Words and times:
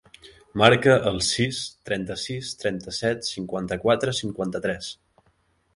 Marca 0.61 0.95
el 1.09 1.19
sis, 1.27 1.59
trenta-sis, 1.89 2.51
trenta-set, 2.63 3.25
cinquanta-quatre, 3.35 4.17
cinquanta-tres. 4.23 4.91